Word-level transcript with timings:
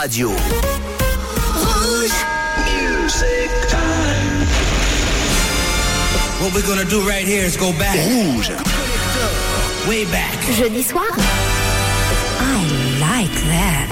radio. 0.00 0.28
What 6.40 6.54
we're 6.54 6.66
gonna 6.66 6.88
do 6.88 7.00
right 7.06 7.26
here 7.26 7.44
is 7.44 7.56
go 7.56 7.72
back. 7.78 7.96
Rouge. 8.08 8.50
Way 9.88 10.04
back. 10.06 10.38
Jeudi 10.56 10.82
soir 10.82 11.04
I 12.40 12.60
like 13.00 13.36
that. 13.52 13.88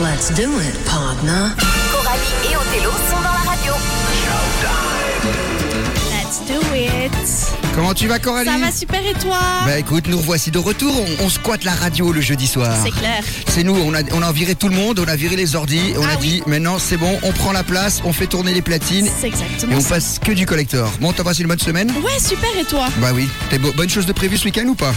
Let's 0.00 0.30
do 0.30 0.50
it, 0.60 0.74
partner. 0.86 1.54
Coralie 1.90 2.34
et 2.50 2.56
Othello 2.56 2.92
sont 3.10 3.22
dans 3.22 3.34
la 3.34 3.44
radio. 3.50 3.74
Let's 6.12 6.40
do 6.46 6.60
it. 6.74 7.47
Comment 7.74 7.94
tu 7.94 8.08
vas 8.08 8.18
Coralie 8.18 8.50
Ça 8.50 8.58
va 8.58 8.72
super 8.72 9.00
et 9.06 9.14
toi 9.14 9.38
Bah 9.64 9.78
écoute, 9.78 10.08
nous 10.08 10.18
revoici 10.18 10.50
de 10.50 10.58
retour. 10.58 10.92
On, 11.20 11.24
on 11.26 11.28
squatte 11.28 11.62
la 11.64 11.74
radio 11.74 12.10
le 12.12 12.20
jeudi 12.20 12.46
soir. 12.48 12.74
C'est 12.82 12.90
clair. 12.90 13.22
C'est 13.48 13.62
nous, 13.62 13.76
on 13.76 13.94
a, 13.94 14.00
on 14.12 14.22
a 14.22 14.32
viré 14.32 14.56
tout 14.56 14.68
le 14.68 14.74
monde, 14.74 14.98
on 14.98 15.06
a 15.08 15.14
viré 15.14 15.36
les 15.36 15.54
ordis, 15.54 15.94
on 15.96 16.02
Ah 16.04 16.14
a 16.14 16.16
oui. 16.20 16.28
dit 16.28 16.42
maintenant 16.46 16.78
c'est 16.80 16.96
bon, 16.96 17.18
on 17.22 17.32
prend 17.32 17.52
la 17.52 17.62
place, 17.62 18.00
on 18.04 18.12
fait 18.12 18.26
tourner 18.26 18.52
les 18.52 18.62
platines 18.62 19.08
C'est 19.20 19.26
et 19.28 19.30
exactement 19.30 19.76
on 19.76 19.80
ça. 19.80 19.90
passe 19.90 20.18
que 20.24 20.32
du 20.32 20.44
collector. 20.44 20.90
Bon, 21.00 21.12
t'as 21.12 21.22
passé 21.22 21.42
une 21.42 21.48
bonne 21.48 21.58
semaine 21.60 21.92
Ouais, 22.04 22.18
super 22.18 22.48
et 22.58 22.64
toi 22.64 22.88
Bah 22.98 23.10
oui. 23.14 23.28
T'as 23.50 23.58
bo- 23.58 23.72
bonne 23.72 23.90
chose 23.90 24.06
de 24.06 24.12
prévu 24.12 24.36
ce 24.38 24.44
week-end 24.46 24.66
ou 24.66 24.74
pas 24.74 24.92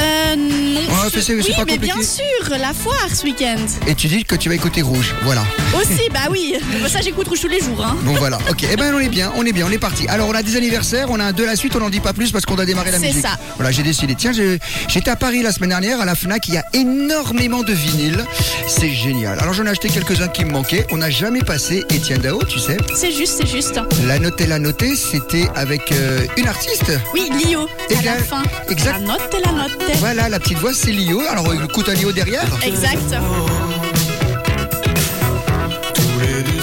Euh, 0.00 0.34
non. 0.36 0.80
Ouais, 0.80 1.10
c'est- 1.12 1.22
c'est 1.22 1.34
oui, 1.36 1.42
pas 1.56 1.64
mais 1.64 1.74
compliqué. 1.74 1.94
bien 1.94 2.02
sûr, 2.02 2.58
la 2.58 2.72
foire 2.74 3.08
ce 3.14 3.24
week-end. 3.24 3.56
Et 3.86 3.94
tu 3.94 4.08
dis 4.08 4.24
que 4.24 4.34
tu 4.34 4.48
vas 4.48 4.56
écouter 4.56 4.82
Rouge, 4.82 5.14
voilà. 5.22 5.44
Aussi, 5.80 6.08
bah 6.12 6.20
oui. 6.30 6.54
Ça, 6.88 7.00
j'écoute 7.00 7.26
rouge 7.28 7.40
tous 7.40 7.48
les 7.48 7.60
jours. 7.60 7.84
Hein. 7.84 7.96
Bon 8.02 8.12
voilà, 8.14 8.38
ok, 8.50 8.64
eh 8.70 8.76
ben 8.76 8.94
on 8.94 9.00
est 9.00 9.08
bien, 9.08 9.32
on 9.36 9.44
est 9.44 9.52
bien, 9.52 9.66
on 9.66 9.70
est 9.70 9.78
parti. 9.78 10.06
Alors 10.08 10.28
on 10.28 10.34
a 10.34 10.42
des 10.42 10.56
anniversaires, 10.56 11.06
on 11.10 11.18
a 11.18 11.24
un 11.24 11.32
de 11.32 11.42
la 11.44 11.56
suite, 11.56 11.74
on 11.76 11.80
n'en 11.80 11.90
dit 11.90 12.00
pas 12.00 12.12
plus 12.12 12.30
parce 12.30 12.44
qu'on 12.46 12.56
a 12.58 12.64
démarré 12.64 12.90
la 12.90 12.98
C'est 12.98 13.06
musique. 13.08 13.22
ça. 13.22 13.38
Voilà, 13.56 13.70
j'ai 13.72 13.82
décidé. 13.82 14.14
Tiens, 14.14 14.32
j'étais 14.32 15.10
à 15.10 15.16
Paris 15.16 15.42
la 15.42 15.50
semaine 15.52 15.70
dernière, 15.70 16.00
à 16.00 16.04
la 16.04 16.14
FNAC, 16.14 16.48
il 16.48 16.54
y 16.54 16.58
a 16.58 16.64
énormément 16.74 17.62
de 17.62 17.72
vinyles. 17.72 18.24
C'est 18.68 18.90
génial. 18.90 19.38
Alors 19.40 19.54
j'en 19.54 19.66
ai 19.66 19.70
acheté 19.70 19.88
quelques-uns 19.88 20.28
qui 20.28 20.44
me 20.44 20.50
manquaient. 20.52 20.86
On 20.90 20.98
n'a 20.98 21.10
jamais 21.10 21.40
passé 21.40 21.84
Étienne 21.90 22.20
Dao, 22.20 22.42
tu 22.44 22.58
sais. 22.58 22.76
C'est 22.94 23.10
juste, 23.12 23.34
c'est 23.38 23.48
juste. 23.50 23.80
La 24.06 24.18
notée, 24.18 24.46
la 24.46 24.58
notée, 24.58 24.94
c'était 24.96 25.48
avec 25.56 25.90
euh, 25.92 26.20
une 26.36 26.46
artiste. 26.48 26.92
Oui, 27.12 27.30
Lio, 27.44 27.62
à 27.62 27.94
la 27.94 28.00
Égal. 28.00 28.20
fin. 28.22 28.42
Exact. 28.70 28.92
La 28.92 29.06
note 29.06 29.20
et 29.36 29.44
la 29.44 29.52
note. 29.52 29.96
Voilà, 29.98 30.28
la 30.28 30.38
petite 30.38 30.58
voix, 30.58 30.72
c'est 30.74 30.92
Lio. 30.92 31.20
Alors 31.30 31.52
écoute 31.54 31.88
un 31.88 31.94
Lio 31.94 32.12
derrière. 32.12 32.44
Exact. 32.64 32.98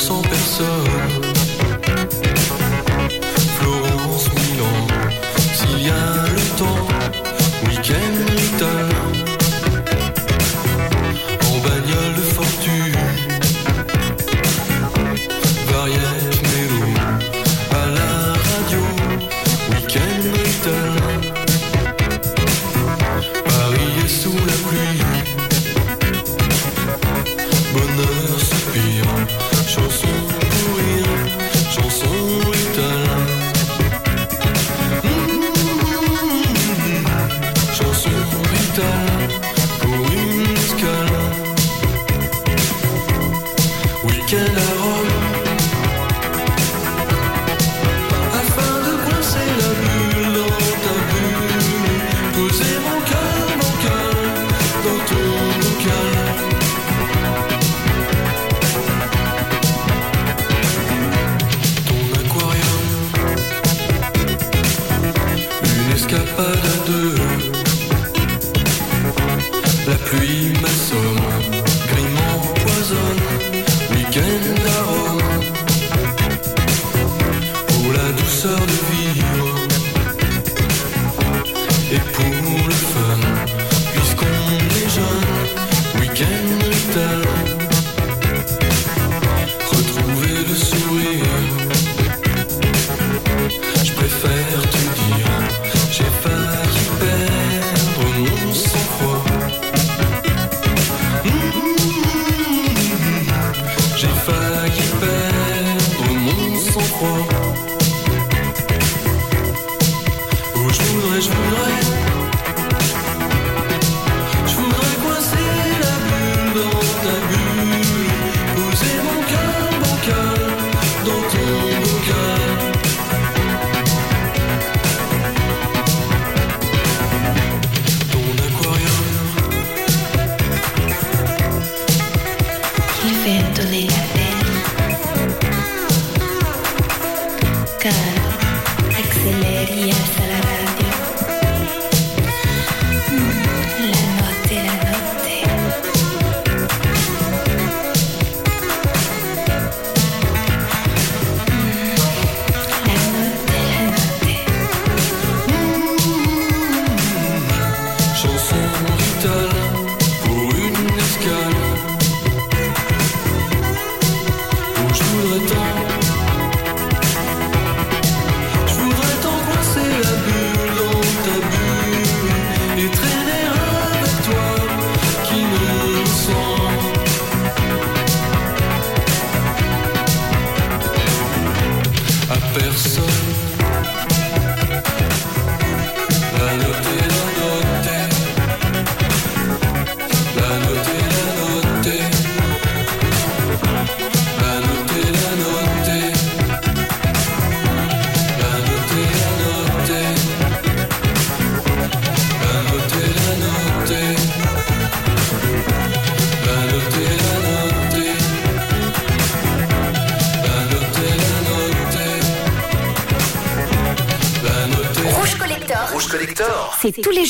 Les 0.02 0.08
200 0.08 1.21
Soupir, 28.72 29.04
chanson 29.68 30.08
pour 30.40 30.78
rire, 30.78 31.28
chanson 31.70 32.52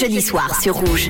jeudis 0.02 0.22
soirs 0.24 0.60
sur 0.60 0.74
Rouge. 0.78 1.10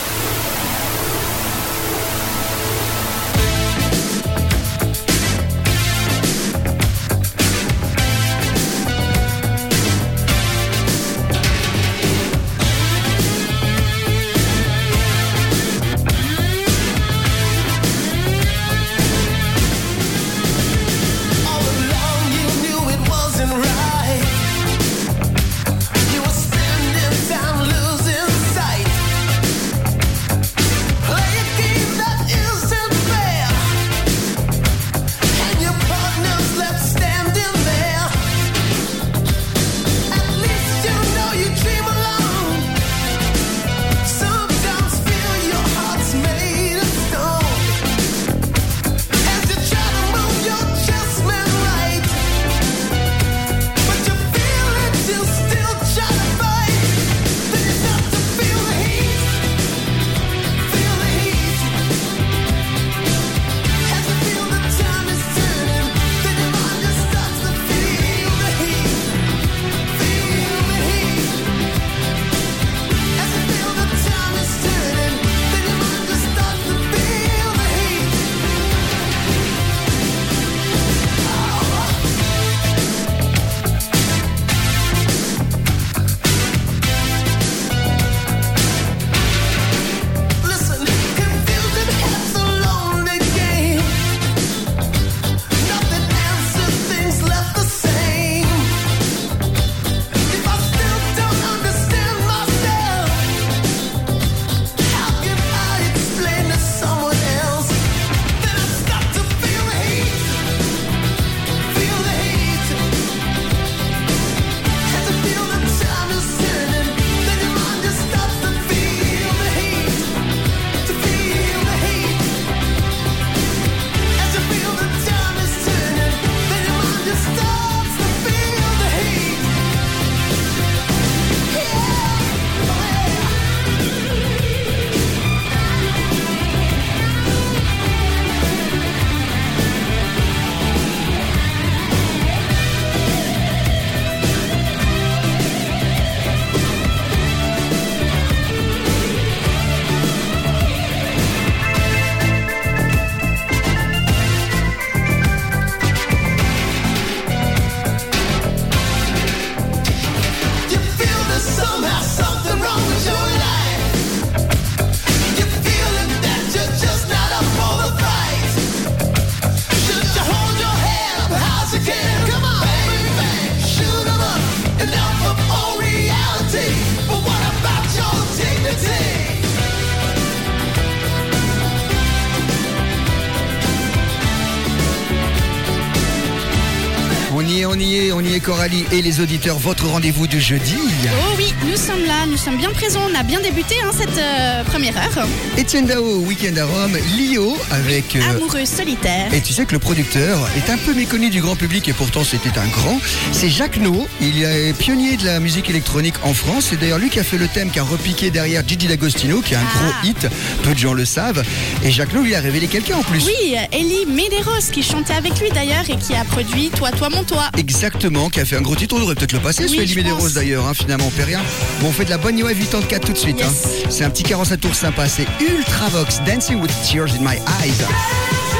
On 187.73 187.79
y 187.79 187.95
est, 188.07 188.11
on 188.11 188.19
y 188.19 188.33
est, 188.33 188.41
Coralie 188.41 188.83
et 188.91 189.01
les 189.01 189.21
auditeurs, 189.21 189.57
votre 189.57 189.87
rendez-vous 189.87 190.27
du 190.27 190.41
jeudi. 190.41 190.75
Oh 191.07 191.33
oui, 191.37 191.53
nous 191.69 191.77
sommes 191.77 192.03
là, 192.05 192.25
nous 192.29 192.35
sommes 192.35 192.57
bien 192.57 192.69
présents. 192.71 192.99
On 193.09 193.17
a 193.17 193.23
bien 193.23 193.39
débuté 193.39 193.75
hein, 193.81 193.91
cette 193.97 194.17
euh, 194.17 194.63
première 194.65 194.97
heure. 194.97 195.25
Étienne 195.57 195.85
Dao, 195.85 196.17
Week-end 196.25 196.53
à 196.57 196.65
Rome, 196.65 196.97
Lio 197.17 197.55
avec... 197.71 198.17
euh, 198.17 198.29
Amoureux 198.29 198.65
solitaire. 198.65 199.33
Et 199.33 199.39
tu 199.39 199.53
sais 199.53 199.65
que 199.65 199.71
le 199.71 199.79
producteur 199.79 200.37
est 200.57 200.69
un 200.69 200.77
peu 200.77 200.93
méconnu 200.93 201.29
du 201.29 201.39
grand 201.39 201.55
public 201.55 201.87
et 201.87 201.93
pourtant 201.93 202.25
c'était 202.25 202.57
un 202.59 202.67
grand. 202.67 202.99
C'est 203.31 203.49
Jacques 203.49 203.77
No. 203.77 204.05
Il 204.19 204.43
est 204.43 204.73
pionnier 204.77 205.15
de 205.15 205.25
la 205.25 205.39
musique 205.39 205.69
électronique 205.69 206.15
en 206.23 206.33
France. 206.33 206.67
C'est 206.71 206.79
d'ailleurs 206.79 206.99
lui 206.99 207.09
qui 207.09 207.19
a 207.21 207.23
fait 207.23 207.37
le 207.37 207.47
thème 207.47 207.71
qui 207.71 207.79
a 207.79 207.83
repiqué 207.83 208.31
derrière 208.31 208.67
Gigi 208.67 208.87
D'Agostino, 208.87 209.39
qui 209.41 209.53
est 209.53 209.57
un 209.57 209.61
Ah. 209.61 209.77
gros 209.77 210.09
hit. 210.09 210.27
Peu 210.63 210.73
de 210.73 210.79
gens 210.79 210.93
le 210.93 211.05
savent. 211.05 211.41
Et 211.85 211.91
Jacques 211.91 212.13
No 212.13 212.21
lui 212.21 212.35
a 212.35 212.41
révélé 212.41 212.67
quelqu'un 212.67 212.97
en 212.97 213.03
plus. 213.03 213.23
Oui, 213.25 213.55
Ellie 213.71 214.05
Medeiros 214.07 214.69
qui 214.73 214.83
chantait 214.83 215.13
avec 215.13 215.39
lui 215.39 215.49
d'ailleurs 215.51 215.89
et 215.89 215.95
qui 215.95 216.15
a 216.15 216.25
produit 216.25 216.69
Toi, 216.75 216.91
toi, 216.91 217.09
mon 217.09 217.23
toi. 217.23 217.49
Exactement, 217.61 218.29
qui 218.31 218.39
a 218.39 218.45
fait 218.45 218.57
un 218.57 218.61
gros 218.61 218.75
titre. 218.75 218.95
On 218.95 218.99
devrait 218.99 219.13
peut-être 219.13 219.33
le 219.33 219.39
passer, 219.39 219.63
Oui, 219.69 219.69
celui 219.77 219.95
Medeiros 219.95 220.17
pense. 220.17 220.33
d'ailleurs, 220.33 220.65
hein, 220.67 220.73
finalement, 220.73 221.05
on 221.05 221.11
fait 221.11 221.23
rien. 221.25 221.39
Bon, 221.79 221.89
on 221.89 221.91
fait 221.91 222.05
de 222.05 222.09
la 222.09 222.17
bonne 222.17 222.35
New 222.35 222.45
Wave 222.45 222.57
84 222.57 223.05
tout 223.05 223.13
de 223.13 223.17
suite. 223.17 223.37
Yes. 223.39 223.47
hein. 223.85 223.87
C'est 223.91 224.03
un 224.03 224.09
petit 224.09 224.23
45 224.23 224.59
tours 224.59 224.73
sympa, 224.75 225.07
c'est 225.07 225.27
Ultravox, 225.39 226.21
Dancing 226.25 226.59
with 226.59 226.71
Tears 226.89 227.11
in 227.13 227.19
My 227.21 227.37
Eyes. 227.63 228.50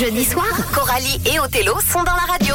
Jeudi 0.00 0.24
soir, 0.24 0.46
Coralie 0.72 1.20
et 1.30 1.38
Othello 1.40 1.74
sont 1.78 2.02
dans 2.02 2.14
la 2.14 2.32
radio. 2.32 2.54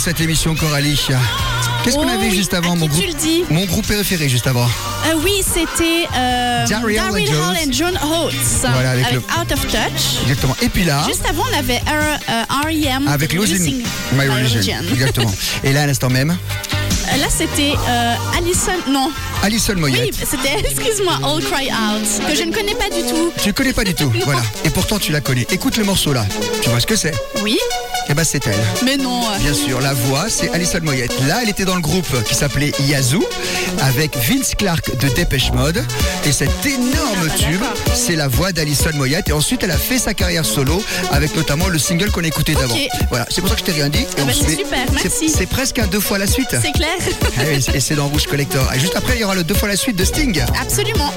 Cette 0.00 0.20
émission 0.20 0.54
Coralie. 0.54 0.98
Qu'est-ce 1.84 1.96
qu'on 1.96 2.06
Oh 2.06 2.08
avait 2.08 2.28
oui, 2.28 2.34
juste 2.36 2.54
avant 2.54 2.76
mon 2.76 2.86
groupe 2.86 3.02
Mon 3.50 3.64
groupe 3.66 3.86
préféré 3.86 4.28
juste 4.28 4.46
avant. 4.46 4.64
Euh, 4.66 5.14
oui, 5.22 5.42
c'était 5.42 6.06
euh, 6.16 6.66
Daryl. 6.66 7.00
Hall 7.00 7.18
et 7.56 7.72
John 7.72 7.94
Oates 7.96 8.34
Voilà, 8.72 8.90
avec 8.90 9.12
le- 9.12 9.18
Out 9.18 9.52
of 9.52 9.62
Touch. 9.66 10.22
Exactement. 10.22 10.56
Et 10.62 10.68
puis 10.68 10.84
là, 10.84 11.02
Juste 11.06 11.24
avant, 11.28 11.44
on 11.52 11.58
avait 11.58 11.78
R- 11.78 12.18
euh, 12.30 12.44
R.E.M. 12.64 13.08
avec 13.08 13.32
Losing 13.32 13.82
My 14.12 14.28
Religion. 14.28 14.76
Exactement. 14.92 15.32
Et 15.64 15.72
là, 15.72 15.82
à 15.82 15.86
l'instant 15.86 16.08
même, 16.10 16.30
Euh, 16.30 17.16
Là, 17.16 17.26
c'était 17.28 17.72
euh, 17.88 18.14
Alison. 18.38 18.72
Non. 18.88 19.10
Alison 19.42 19.74
Moyet. 19.76 20.00
Oui, 20.02 20.10
c'était, 20.12 20.60
excuse-moi, 20.70 21.14
All 21.24 21.42
Cry 21.42 21.68
Out, 21.70 22.26
que 22.28 22.36
je 22.36 22.44
ne 22.44 22.52
connais 22.52 22.74
pas 22.74 22.88
du 22.88 23.02
tout. 23.02 23.32
Tu 23.42 23.52
connais 23.52 23.72
pas 23.72 23.84
du 23.84 23.94
tout, 23.94 24.12
voilà. 24.24 24.42
Et 24.64 24.70
pourtant 24.70 24.98
tu 24.98 25.10
la 25.12 25.20
connais. 25.20 25.46
Écoute 25.50 25.76
le 25.76 25.84
morceau 25.84 26.12
là. 26.12 26.24
Tu 26.62 26.68
vois 26.70 26.78
ce 26.80 26.86
que 26.86 26.96
c'est 26.96 27.14
Oui, 27.42 27.58
Eh 28.10 28.14
ben 28.14 28.24
c'est 28.24 28.44
elle. 28.48 28.56
mais 28.84 28.96
non. 28.96 29.20
Bien 29.40 29.54
sûr, 29.54 29.80
la 29.80 29.94
voix, 29.94 30.26
c'est 30.28 30.52
Alison 30.52 30.80
Moyette. 30.82 31.12
Là, 31.28 31.38
elle 31.42 31.48
était 31.48 31.64
dans 31.64 31.76
le 31.76 31.80
groupe 31.80 32.06
qui 32.24 32.34
s'appelait 32.34 32.72
Yazoo, 32.88 33.24
avec 33.80 34.16
Vince 34.16 34.54
Clark 34.58 34.96
de 34.98 35.08
Dépêche 35.10 35.52
Mode. 35.52 35.82
Et 36.26 36.32
cet 36.32 36.50
énorme 36.66 36.90
Ah 37.22 37.26
bah 37.26 37.34
tube, 37.36 37.62
c'est 37.94 38.16
la 38.16 38.26
voix 38.28 38.50
d'Alison 38.52 38.90
Moyette. 38.94 39.28
Et 39.28 39.32
ensuite, 39.32 39.62
elle 39.62 39.70
a 39.70 39.78
fait 39.78 39.98
sa 39.98 40.12
carrière 40.14 40.44
solo, 40.44 40.82
avec 41.12 41.36
notamment 41.36 41.68
le 41.68 41.78
single 41.78 42.10
qu'on 42.10 42.22
écoutait 42.24 42.54
d'avant. 42.54 42.74
Voilà, 43.10 43.26
c'est 43.30 43.40
pour 43.40 43.48
ça 43.50 43.54
que 43.54 43.60
je 43.60 43.66
t'ai 43.66 43.72
rien 43.72 43.88
dit. 43.88 44.04
Ah 44.18 44.22
bah 44.24 44.32
c'est 44.36 44.44
fait- 44.44 44.56
super, 44.56 44.78
c'est- 44.88 45.04
merci. 45.04 45.28
C'est 45.28 45.46
presque 45.46 45.78
à 45.78 45.86
deux 45.86 46.00
fois 46.00 46.18
la 46.18 46.26
suite. 46.26 46.56
C'est 46.60 46.72
clair 46.72 46.88
Ah 47.38 47.42
et 47.74 47.80
c'est 47.80 47.94
dans 47.94 48.08
Rouge 48.08 48.26
Collector. 48.26 48.68
Et 48.74 48.80
juste 48.80 48.96
après, 48.96 49.14
il 49.16 49.20
y 49.20 49.24
aura 49.24 49.34
le 49.36 49.44
deux 49.44 49.54
fois 49.54 49.68
la 49.68 49.76
suite 49.76 49.96
de 49.96 50.04
Sting. 50.04 50.42
Absolument. 50.60 51.12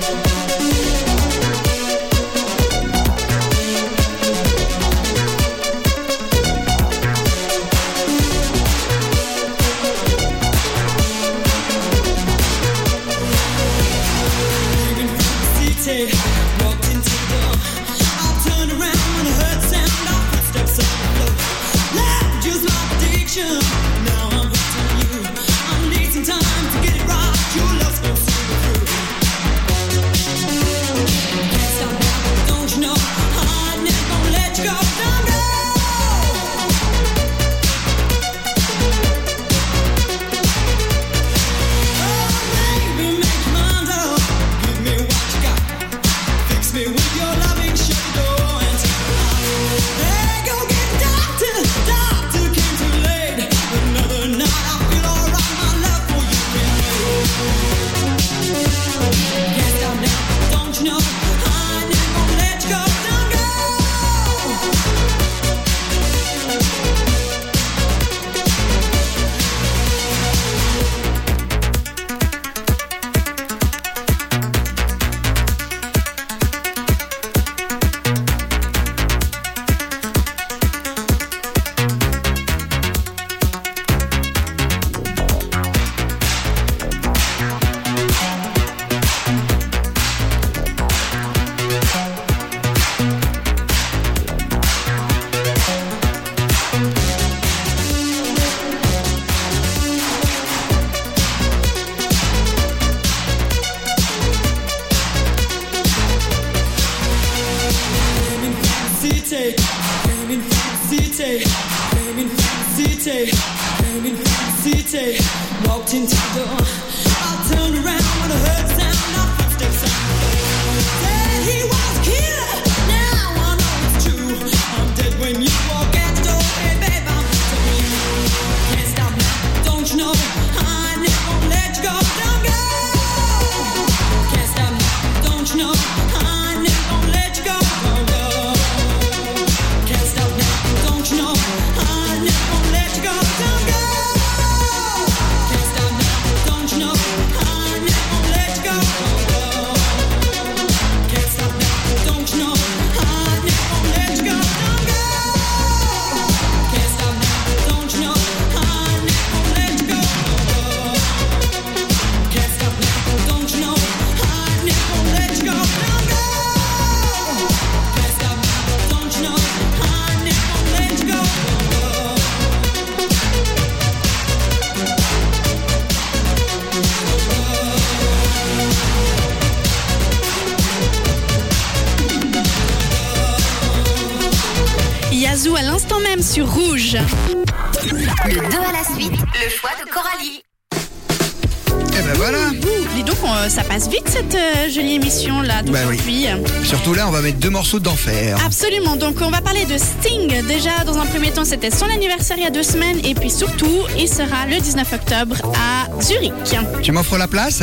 Surtout 196.74 196.96
là, 196.96 197.08
on 197.08 197.12
va 197.12 197.22
mettre 197.22 197.38
deux 197.38 197.52
morceaux 197.52 197.80
d'enfer. 197.80 198.36
Absolument, 198.44 198.96
donc 198.96 199.18
on 199.22 199.30
va 199.30 199.42
parler 199.42 199.64
de 199.66 199.78
Sting. 199.78 200.42
Déjà, 200.48 200.84
dans 200.86 200.98
un 200.98 201.06
premier 201.06 201.30
temps, 201.30 201.46
c'était 201.46 201.70
son 201.70 201.86
anniversaire 201.86 202.36
il 202.38 202.44
y 202.44 202.48
a 202.48 202.50
deux 202.50 202.64
semaines. 202.64 202.98
Et 203.06 203.14
puis 203.14 203.30
surtout, 203.30 203.78
il 203.98 204.08
sera 204.10 204.48
le 204.50 204.60
19 204.60 204.92
octobre 204.94 205.36
à 205.56 206.02
Zurich. 206.02 206.34
Tu 206.82 206.92
m'offres 206.92 207.18
la 207.20 207.28
place 207.28 207.60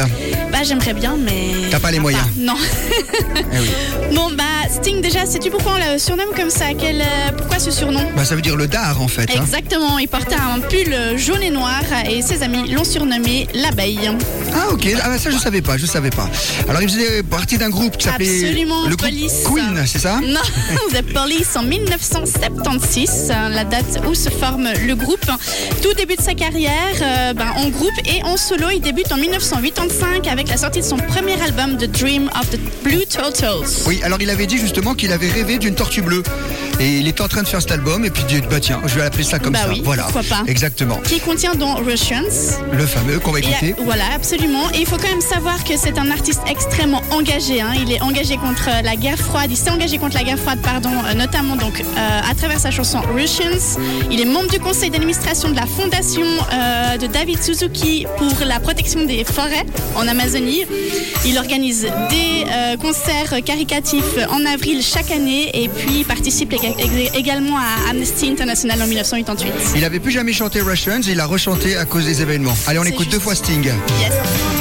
Bah, 0.53 0.59
j'aimerais 0.63 0.95
bien, 0.95 1.17
mais. 1.19 1.69
T'as 1.73 1.81
pas 1.81 1.91
les 1.91 1.99
moyens. 1.99 2.23
Non. 2.37 2.55
Eh 3.53 3.59
oui. 3.59 3.69
bon, 4.15 4.31
bah, 4.37 4.45
Sting, 4.71 5.01
déjà, 5.01 5.27
sais-tu 5.27 5.51
pourquoi 5.51 5.73
on 5.77 5.93
le 5.93 5.99
surnomme 5.99 6.31
comme 6.37 6.51
ça? 6.51 6.67
Quel, 6.79 7.01
euh, 7.01 7.05
Pourquoi 7.37 7.59
ce 7.59 7.71
surnom? 7.73 8.01
Bah 8.15 8.25
ça 8.25 8.37
veut 8.37 8.43
dire 8.43 8.57
le 8.57 8.69
dard 8.69 9.01
en 9.03 9.09
fait. 9.09 9.29
hein. 9.31 9.41
Exactement, 9.43 9.99
il 9.99 10.07
portait 10.09 10.37
un 10.37 10.61
pull 10.61 10.95
jaune 11.19 11.43
et 11.43 11.51
noir 11.51 11.81
et 12.09 12.23
ses 12.23 12.43
amis 12.43 12.71
l'ont 12.71 12.85
surnommé 12.85 13.49
l'abeille. 13.55 14.11
Ah 14.55 14.73
ok, 14.73 14.89
ah, 15.03 15.09
bah, 15.09 15.19
ça 15.19 15.31
je 15.31 15.39
savais 15.39 15.63
pas, 15.63 15.77
je 15.77 15.87
savais 15.87 16.11
pas. 16.11 16.29
Alors 16.69 16.83
il 16.83 16.89
faisait 16.89 17.23
partie 17.23 17.59
d'un 17.59 17.71
groupe 17.71 17.97
qui 17.97 18.07
s'appelait 18.07 18.45
Absolument, 18.45 18.83
le 18.85 18.97
groupe 18.97 19.01
Police. 19.11 19.43
Queen, 19.45 19.83
c'est 19.87 19.99
ça? 19.99 20.21
Non, 20.23 20.41
The 20.93 21.03
Police 21.13 21.57
en 21.57 21.63
1976, 21.63 23.31
euh, 23.31 23.49
la 23.49 23.65
date 23.65 24.01
où 24.09 24.15
se 24.15 24.29
forme 24.29 24.69
le 24.87 24.95
groupe. 24.95 25.31
Tout 25.83 25.93
début 25.95 26.17
de 26.17 26.23
sa 26.23 26.35
carrière 26.35 26.73
euh, 27.03 27.33
ben, 27.35 27.51
en 27.57 27.69
groupe 27.69 27.99
et 28.07 28.23
en 28.25 28.37
solo, 28.37 28.69
il 28.71 28.81
débute 28.81 29.11
en 29.13 29.17
1985 29.17 30.27
avec 30.27 30.49
la 30.49 30.57
sortie 30.57 30.81
de 30.81 30.85
son 30.85 30.97
premier 30.97 31.41
album 31.43 31.77
The 31.77 31.91
Dream 31.91 32.31
of 32.41 32.51
the 32.51 32.59
Blue 32.83 33.07
Turtles. 33.09 33.85
Oui, 33.87 34.01
alors 34.03 34.21
il 34.21 34.31
avait 34.31 34.47
dit 34.47 34.59
justement 34.59 34.95
qu'il 34.95 35.13
avait 35.13 35.31
rêvé 35.31 35.59
d'une 35.59 35.75
tortue 35.75 36.03
bleue. 36.03 36.23
Et 36.81 36.97
il 36.99 37.07
était 37.09 37.21
en 37.21 37.29
train 37.29 37.43
de 37.43 37.49
faire 37.49 37.61
cet 37.61 37.73
album 37.73 38.07
et 38.07 38.11
puis 38.11 38.23
il 38.31 38.41
dit 38.41 38.47
bah 38.49 38.59
tiens, 38.59 38.81
je 38.87 38.95
vais 38.95 39.03
l'appeler 39.03 39.23
ça 39.25 39.39
comme 39.39 39.53
Bah 39.53 39.61
ça. 39.65 39.69
oui, 39.69 39.83
voilà. 39.85 40.05
pourquoi 40.05 40.23
pas. 40.23 40.43
Exactement. 40.47 40.97
Qui 41.05 41.21
contient 41.21 41.55
donc 41.55 41.85
Russians, 41.85 42.23
Le 42.73 42.87
fameux 42.87 43.19
qu'on 43.19 43.33
va 43.33 43.41
écouter. 43.41 43.75
voilà, 43.85 44.05
absolument. 44.15 44.71
Et 44.75 44.79
il 44.81 44.87
faut 44.87 44.97
quand 44.97 45.09
même 45.11 45.21
savoir 45.21 45.63
que 45.63 45.77
c'est 45.77 45.99
un 45.99 46.11
artiste 46.11 46.41
extrêmement 46.49 47.03
engagé. 47.11 47.61
hein. 47.61 47.73
Il 47.77 47.93
est 47.93 48.01
engagé 48.01 48.37
contre 48.39 48.69
euh, 48.71 48.81
la 48.83 48.97
guerre 48.97 49.19
froide. 49.19 49.49
Il 49.51 49.59
s'est 49.59 49.69
engagé 49.71 49.99
contre 49.99 50.15
la 50.17 50.23
guerre 50.25 50.39
froide, 50.39 50.61
pardon, 50.63 50.91
euh, 51.07 51.13
notamment 51.15 51.57
donc 51.57 51.81
euh, 51.81 52.21
à 52.31 52.35
travers 52.35 52.59
sa 52.59 52.71
chanson 52.71 53.01
Russians. 53.15 53.79
Il 54.11 54.19
est 54.19 54.25
membre 54.25 54.49
du 54.51 54.59
conseil 54.59 54.89
d'administration 54.89 55.51
de 55.51 55.57
la 55.57 55.67
fondation 55.67 56.25
euh, 56.53 56.97
de 56.97 57.07
David 57.09 57.43
Suzuki 57.43 58.07
pour 58.17 58.35
la 58.47 58.59
protection 58.59 59.05
des 59.05 59.25
forêts 59.25 59.67
en 59.97 60.09
Amazonie. 60.09 60.65
Il 61.27 61.37
organise 61.37 61.83
des 62.09 62.47
euh, 62.51 62.77
concerts 62.79 63.35
caricatifs 63.45 64.17
en 64.31 64.47
avril 64.47 64.83
chaque 64.83 65.11
année 65.11 65.51
et 65.53 65.69
puis 65.69 65.99
il 65.99 66.05
participe 66.07 66.53
éga- 66.55 66.70
ég- 66.70 66.70
également 67.15 67.59
à 67.59 67.91
Amnesty 67.91 68.29
International 68.29 68.83
en 68.83 68.87
1988. 68.87 69.53
Il 69.77 69.85
avait 69.85 70.01
plus 70.01 70.13
jamais 70.13 70.33
chanté 70.33 70.61
Russians, 70.61 71.01
il 71.07 71.21
a 71.21 71.27
rechanté 71.27 71.77
à 71.77 71.85
cause 71.85 72.07
des 72.07 72.23
événements. 72.23 72.55
Allez, 72.67 72.79
on 72.79 72.85
écoute 72.85 73.05
juste. 73.05 73.13
deux 73.13 73.21
fois 73.21 73.35
Sting. 73.35 73.65
Yes. 73.65 74.60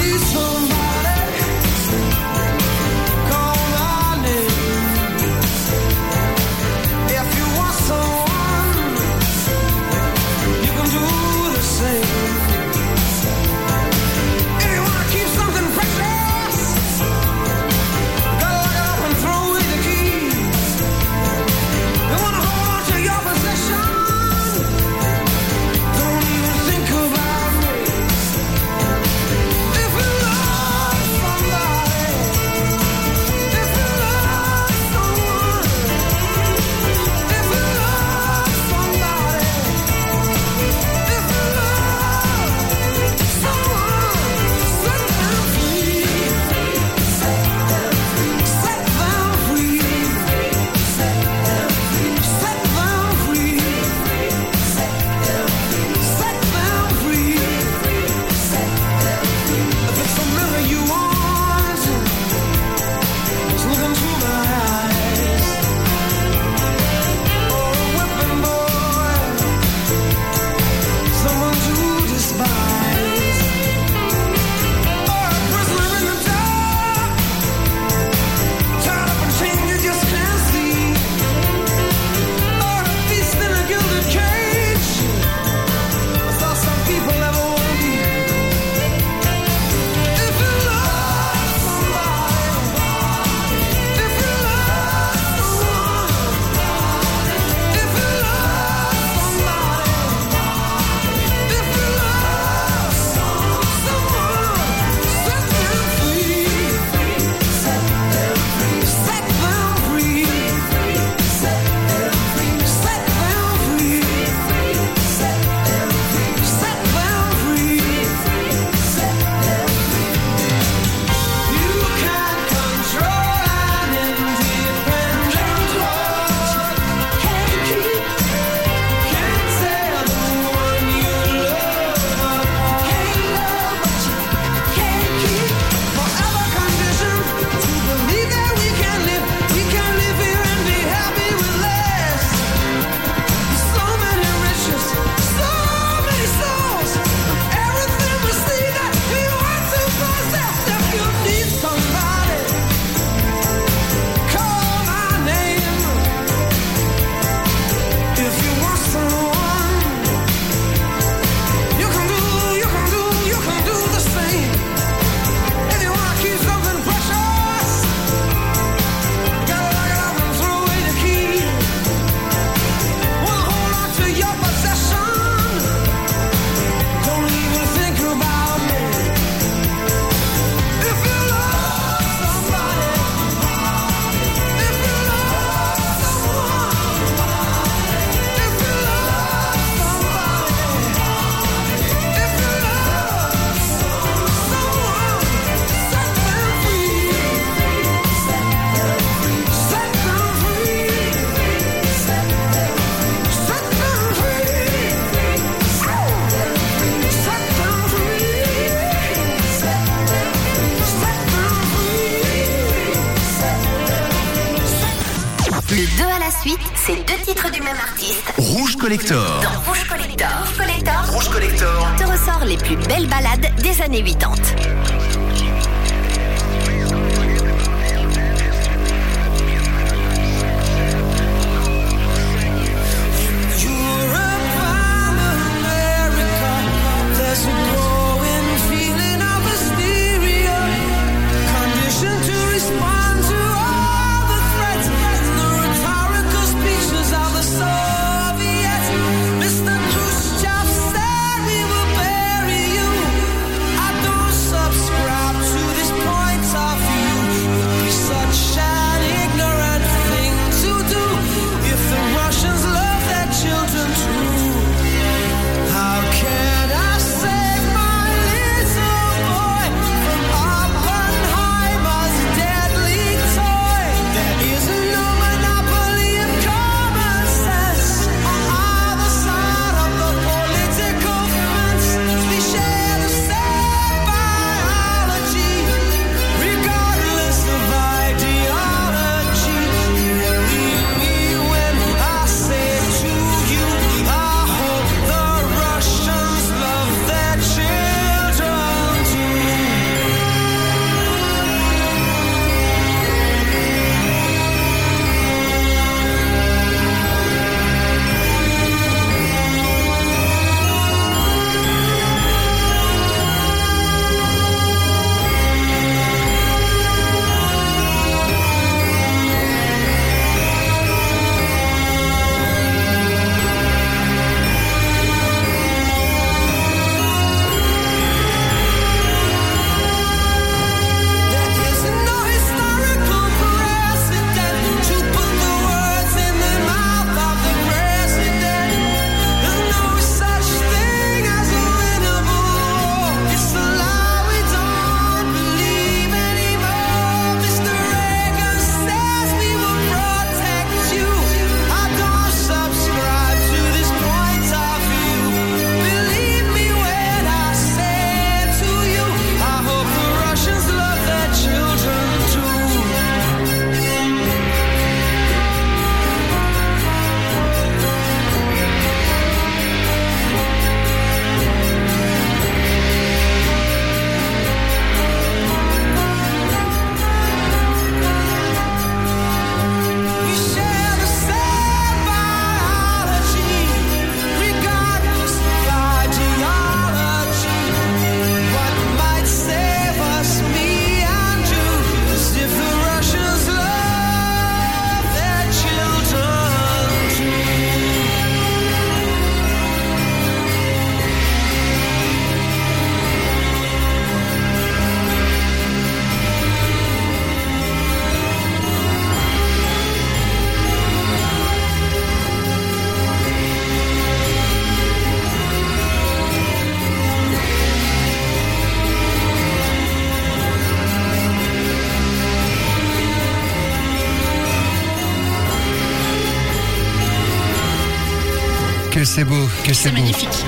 C'est 429.19 429.25
beau, 429.25 429.49
que 429.65 429.73
c'est 429.73 429.73
C'est 429.73 429.89
beau. 429.89 429.95
magnifique. 429.97 430.45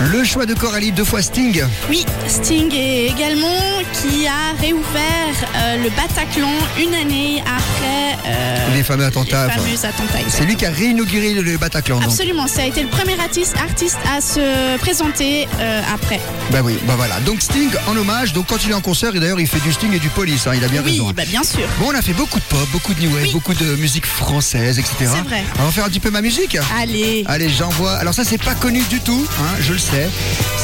Le 0.00 0.24
choix 0.24 0.46
de 0.46 0.54
Coralie, 0.54 0.92
deux 0.92 1.04
fois 1.04 1.20
Sting. 1.20 1.62
Oui, 1.90 2.06
Sting 2.26 2.72
est 2.72 3.06
également 3.08 3.58
qui 3.92 4.26
a 4.26 4.58
réouvert 4.58 5.34
euh, 5.56 5.76
le 5.82 5.90
Bataclan 5.90 6.48
une 6.80 6.94
année 6.94 7.42
après 7.44 7.97
euh, 8.28 8.74
Les 8.74 8.82
fameux 8.82 9.04
attentats. 9.04 9.46
les 9.46 9.52
fameux 9.52 9.84
attentats. 9.84 10.18
C'est 10.28 10.44
lui 10.44 10.56
qui 10.56 10.66
a 10.66 10.70
réinauguré 10.70 11.34
le 11.34 11.56
Bataclan. 11.58 12.00
donc. 12.00 12.10
Absolument, 12.10 12.46
ça 12.46 12.62
a 12.62 12.64
été 12.64 12.82
le 12.82 12.88
premier 12.88 13.18
artiste, 13.20 13.56
artiste 13.58 13.98
à 14.14 14.20
se 14.20 14.76
présenter 14.78 15.48
euh, 15.60 15.80
après. 15.92 16.20
Bah 16.50 16.60
oui, 16.62 16.78
bah 16.86 16.94
voilà. 16.96 17.18
Donc 17.20 17.40
Sting 17.42 17.70
en 17.86 17.96
hommage. 17.96 18.32
Donc 18.32 18.46
quand 18.48 18.62
il 18.64 18.70
est 18.70 18.74
en 18.74 18.80
concert, 18.80 19.14
et 19.14 19.20
d'ailleurs 19.20 19.40
il 19.40 19.46
fait 19.46 19.60
du 19.60 19.72
Sting 19.72 19.92
et 19.94 19.98
du 19.98 20.08
Police. 20.10 20.46
hein, 20.46 20.52
il 20.54 20.64
a 20.64 20.68
bien 20.68 20.82
Oui, 20.84 20.92
raison. 20.92 21.08
hein. 21.08 21.12
bah 21.16 21.24
bien 21.26 21.42
sûr. 21.42 21.66
Bon, 21.78 21.86
on 21.92 21.94
a 21.94 22.02
fait 22.02 22.12
beaucoup 22.12 22.38
de 22.38 22.44
pop, 22.44 22.68
beaucoup 22.72 22.94
de 22.94 23.00
new 23.00 23.10
wave, 23.12 23.22
Oui. 23.24 23.32
beaucoup 23.32 23.54
de 23.54 23.76
musique 23.76 24.06
française, 24.06 24.78
etc. 24.78 24.94
C'est 25.00 25.28
vrai. 25.28 25.44
On 25.60 25.64
va 25.64 25.70
faire 25.70 25.84
un 25.84 25.88
petit 25.88 26.00
peu 26.00 26.10
ma 26.10 26.20
musique. 26.22 26.56
Allez. 26.78 27.24
Allez, 27.26 27.48
j'envoie. 27.48 27.94
Alors 27.94 28.14
ça, 28.14 28.24
c'est 28.24 28.42
pas 28.42 28.54
connu 28.54 28.82
du 28.90 29.00
tout, 29.00 29.26
hein, 29.40 29.54
je 29.60 29.72
le 29.72 29.78
sais. 29.78 30.08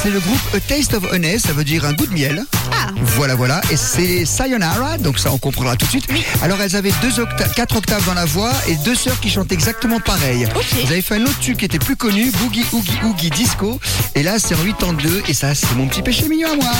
C'est 0.02 0.10
le 0.10 0.20
groupe 0.20 0.40
A 0.54 0.60
Taste 0.60 0.94
of 0.94 1.04
Honey, 1.12 1.38
ça 1.38 1.52
veut 1.52 1.64
dire 1.64 1.84
un 1.84 1.92
goût 1.92 2.06
de 2.06 2.12
miel. 2.12 2.44
Voilà, 3.16 3.34
voilà. 3.34 3.60
Et 3.70 3.76
c'est 3.76 4.24
Sayonara, 4.24 4.98
donc 4.98 5.18
ça 5.18 5.30
on 5.32 5.38
comprendra 5.38 5.76
tout 5.76 5.86
de 5.86 5.90
suite. 5.90 6.06
Alors 6.42 6.60
elles 6.60 6.76
avaient 6.76 6.92
deux 7.02 7.20
octa- 7.20 7.52
quatre 7.54 7.76
octaves 7.76 8.04
dans 8.06 8.14
la 8.14 8.24
voix 8.24 8.52
et 8.68 8.76
deux 8.76 8.94
sœurs 8.94 9.18
qui 9.20 9.30
chantent 9.30 9.52
exactement 9.52 10.00
pareil. 10.00 10.46
Vous 10.84 10.90
avez 10.92 11.02
fait 11.02 11.16
un 11.16 11.22
autre 11.22 11.38
tube 11.38 11.56
qui 11.56 11.64
était 11.64 11.78
plus 11.78 11.96
connu, 11.96 12.30
Boogie 12.42 12.64
Oogie 12.72 12.98
Oogie 13.04 13.30
Disco. 13.30 13.78
Et 14.14 14.22
là, 14.22 14.38
c'est 14.38 14.54
en 14.54 14.64
82 14.64 15.22
et 15.28 15.34
ça, 15.34 15.54
c'est 15.54 15.74
mon 15.74 15.86
petit 15.86 16.02
péché 16.02 16.28
mignon 16.28 16.48
à 16.52 16.56
moi. 16.56 16.72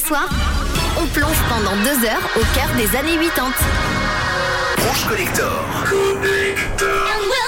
Soir, 0.00 0.28
on 1.00 1.06
plonge 1.06 1.36
pendant 1.48 1.76
deux 1.82 2.06
heures 2.06 2.28
au 2.36 2.44
cœur 2.54 2.68
des 2.76 2.96
années 2.96 3.18
80. 3.34 3.50
Rouge 4.86 5.04
Collector. 5.08 5.64
And 5.90 7.47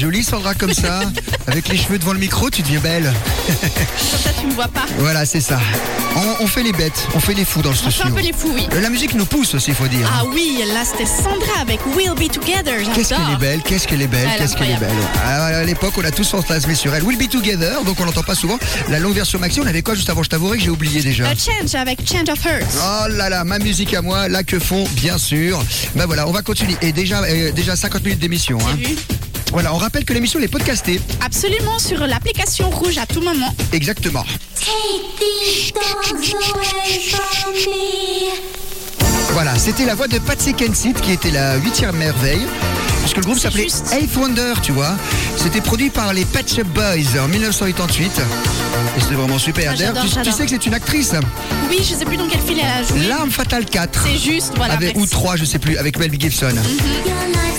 jolie 0.00 0.24
Sandra 0.24 0.54
comme 0.54 0.72
ça. 0.72 1.00
Avec 1.46 1.68
les 1.68 1.76
cheveux 1.76 1.98
devant 1.98 2.12
le 2.14 2.18
micro, 2.18 2.48
tu 2.48 2.62
deviens 2.62 2.80
belle. 2.80 3.12
Comme 3.46 4.18
ça, 4.18 4.30
tu 4.40 4.46
me 4.46 4.52
vois 4.52 4.68
pas. 4.68 4.86
Voilà, 4.98 5.26
c'est 5.26 5.40
ça. 5.40 5.60
On, 6.16 6.44
on 6.44 6.46
fait 6.46 6.62
les 6.62 6.72
bêtes, 6.72 7.06
on 7.14 7.20
fait 7.20 7.34
les 7.34 7.44
fous 7.44 7.60
dans 7.62 7.70
le 7.70 7.76
On 7.76 7.78
fait 7.78 7.86
un 7.86 7.90
studio. 7.90 8.14
peu 8.14 8.20
les 8.22 8.32
fous, 8.32 8.50
oui. 8.54 8.66
Euh, 8.72 8.80
La 8.80 8.88
musique 8.90 9.14
nous 9.14 9.26
pousse 9.26 9.54
aussi, 9.54 9.70
il 9.70 9.74
faut 9.76 9.86
dire. 9.88 10.10
Ah 10.12 10.24
oui, 10.32 10.62
là 10.72 10.82
c'était 10.84 11.06
Sandra 11.06 11.60
avec 11.60 11.80
We'll 11.94 12.14
Be 12.14 12.32
Together. 12.32 12.74
Qu'est-ce 12.94 13.10
qu'elle 13.10 13.32
est 13.34 13.38
belle, 13.38 13.60
qu'est-ce 13.62 13.86
qu'elle 13.86 14.02
est 14.02 14.06
belle, 14.06 14.26
Elle 14.26 14.34
est 14.34 14.38
qu'est-ce 14.38 14.56
qu'elle 14.56 14.70
est 14.70 14.76
belle. 14.80 14.90
Ah, 15.24 15.44
à 15.46 15.64
l'époque, 15.64 15.92
on 15.98 16.04
a 16.04 16.10
tous 16.10 16.28
fantasmé 16.30 16.74
sur 16.74 16.94
elle. 16.94 17.02
We'll 17.04 17.18
be 17.18 17.28
together, 17.30 17.84
donc 17.84 18.00
on 18.00 18.04
l'entend 18.04 18.22
pas 18.22 18.34
souvent. 18.34 18.58
La 18.88 18.98
longue 18.98 19.14
version 19.14 19.38
maxi, 19.38 19.60
on 19.60 19.66
avait 19.66 19.82
quoi 19.82 19.94
juste 19.94 20.10
avant? 20.10 20.22
Je 20.22 20.30
t'avouerai 20.30 20.56
que 20.58 20.64
j'ai 20.64 20.70
oublié 20.70 21.00
déjà. 21.02 21.28
A 21.28 21.34
Change 21.36 21.74
avec 21.74 22.00
Change 22.10 22.28
of 22.28 22.44
Heart. 22.44 22.66
Oh 22.78 23.08
là 23.10 23.28
là, 23.28 23.44
ma 23.44 23.58
musique 23.58 23.94
à 23.94 24.02
moi, 24.02 24.28
là 24.28 24.42
que 24.42 24.58
font, 24.58 24.84
bien 24.94 25.18
sûr. 25.18 25.62
Ben 25.94 26.06
voilà, 26.06 26.26
on 26.26 26.32
va 26.32 26.42
continuer. 26.42 26.76
Et 26.82 26.92
déjà, 26.92 27.22
euh, 27.22 27.52
déjà 27.52 27.76
50 27.76 28.02
minutes 28.04 28.18
d'émission. 28.20 28.58
Hein. 28.62 28.76
Voilà, 29.50 29.74
on 29.74 29.78
rappelle 29.78 30.04
que 30.04 30.12
l'émission 30.12 30.38
est 30.40 30.48
podcastée. 30.48 31.00
Absolument 31.24 31.78
sur 31.78 32.06
l'application 32.06 32.70
rouge 32.70 32.98
à 32.98 33.06
tout 33.06 33.20
moment. 33.20 33.52
Exactement. 33.72 34.24
Voilà, 39.32 39.58
c'était 39.58 39.86
la 39.86 39.94
voix 39.94 40.06
de 40.06 40.18
Patsy 40.18 40.54
Kensit 40.54 41.00
qui 41.00 41.12
était 41.12 41.32
la 41.32 41.56
huitième 41.56 41.96
merveille. 41.96 42.46
Parce 43.00 43.12
que 43.12 43.20
le 43.20 43.24
groupe 43.24 43.38
s'appelait. 43.38 43.66
Eighth 43.92 44.16
Wonder, 44.16 44.52
tu 44.62 44.72
vois. 44.72 44.94
C'était 45.36 45.60
produit 45.60 45.90
par 45.90 46.12
les 46.12 46.24
Pet 46.24 46.48
Shop 46.48 46.64
Boys 46.74 47.20
en 47.20 47.26
1988. 47.26 48.20
Et 48.96 49.00
c'était 49.00 49.14
vraiment 49.14 49.38
super. 49.38 49.72
Ah, 49.72 49.76
D'ailleurs, 49.76 50.04
tu, 50.22 50.30
sais 50.30 50.44
que 50.44 50.50
c'est 50.50 50.66
une 50.66 50.74
actrice. 50.74 51.12
Oui, 51.68 51.78
je 51.78 51.94
sais 51.94 52.04
plus 52.04 52.16
dans 52.16 52.28
quel 52.28 52.40
film 52.40 52.60
elle 52.62 52.84
a 52.84 52.86
joué. 52.86 53.08
L'arme 53.08 53.30
fatale 53.30 53.64
4. 53.64 54.06
C'est 54.06 54.18
juste, 54.32 54.52
voilà. 54.54 54.74
Avec, 54.74 54.94
ou 54.96 55.00
merci. 55.00 55.12
3, 55.12 55.36
je 55.36 55.44
sais 55.44 55.58
plus, 55.58 55.76
avec 55.76 55.98
Mel 55.98 56.12
Gibson. 56.12 56.50
Your 56.50 57.16
life's 57.32 57.49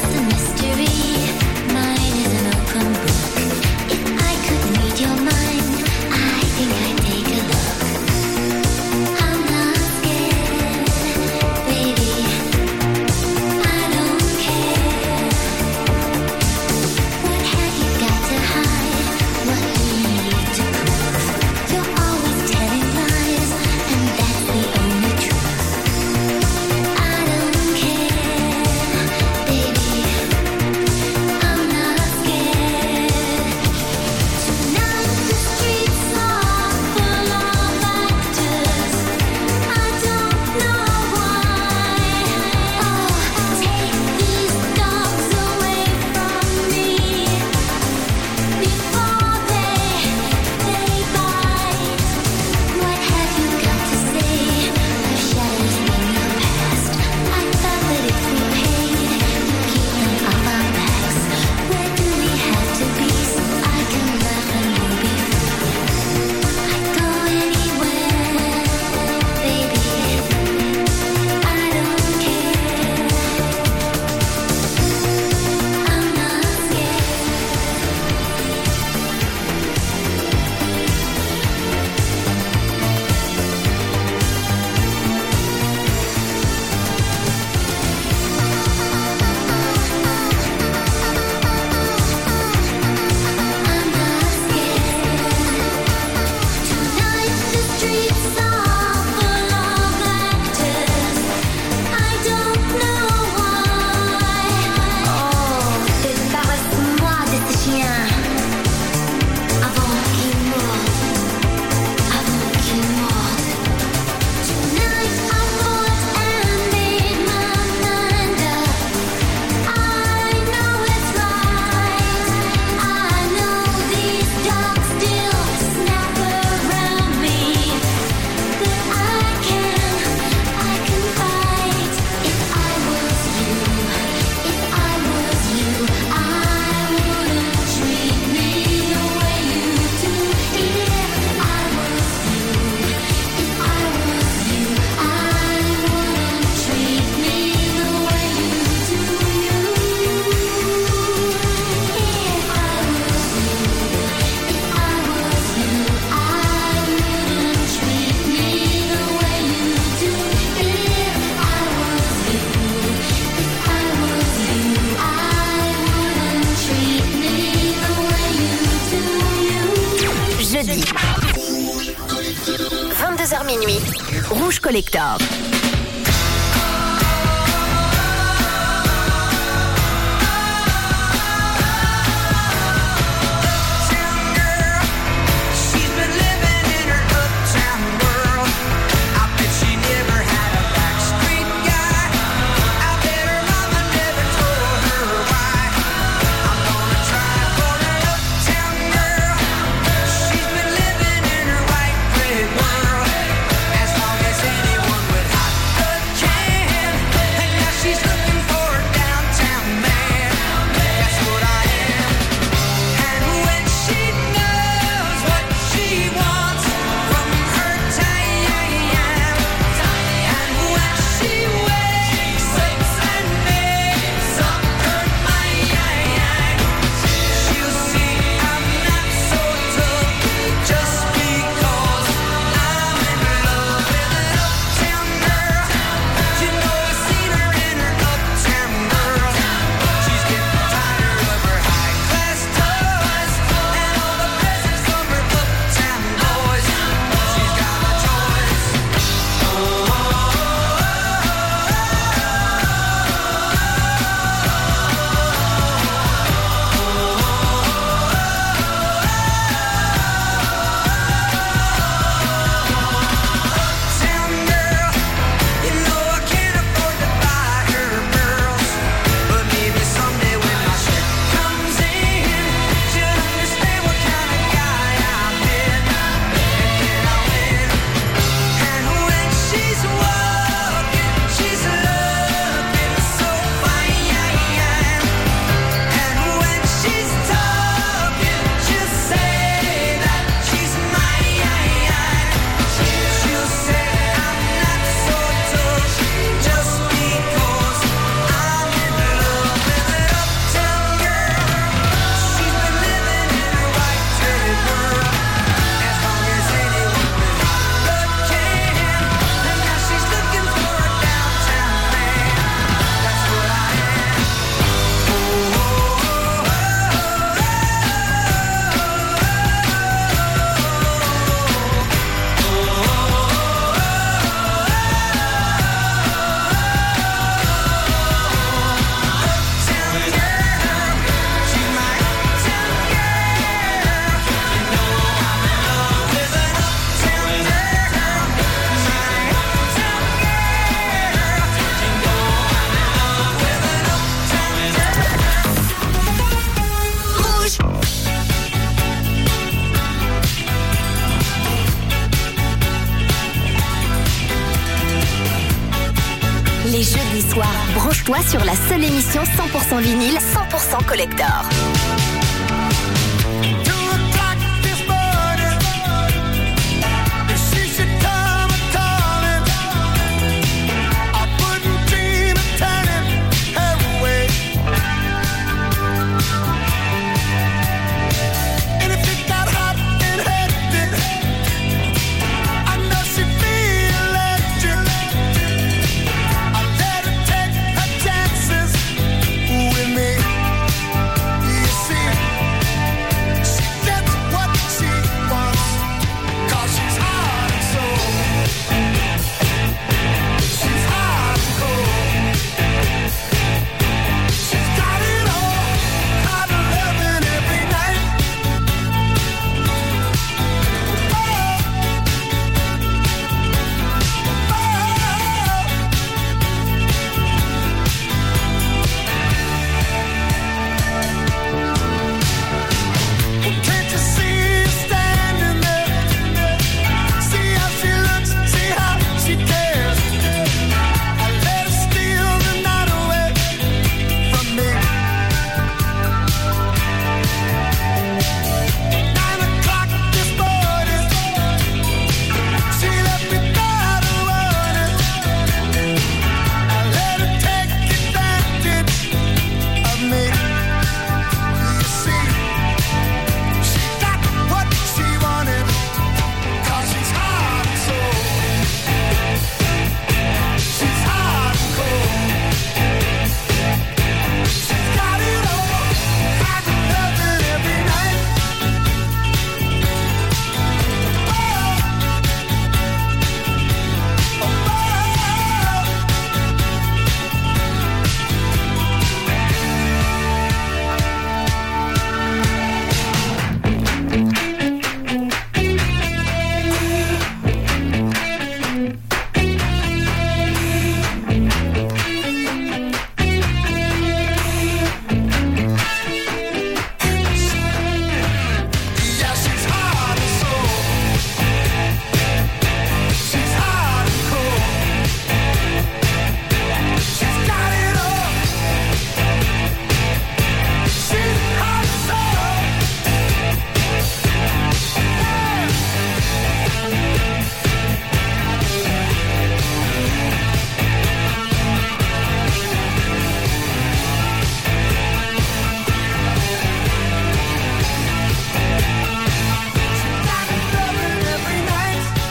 100% 359.72 359.82
vinyle, 359.82 360.20
100% 360.20 360.86
collector. 360.86 361.51